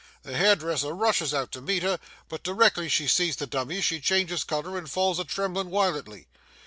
The 0.23 0.35
hairdresser 0.35 0.93
rushes 0.95 1.31
out 1.31 1.51
to 1.51 1.61
meet 1.61 1.83
her, 1.83 1.99
but 2.27 2.41
d'rectly 2.41 2.89
she 2.89 3.07
sees 3.07 3.35
the 3.35 3.45
dummies 3.45 3.85
she 3.85 3.99
changes 4.01 4.43
colour 4.43 4.75
and 4.75 4.89
falls 4.89 5.19
a 5.19 5.23
tremblin' 5.23 5.69
wiolently. 5.69 6.25